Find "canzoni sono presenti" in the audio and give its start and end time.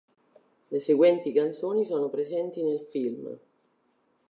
1.31-2.63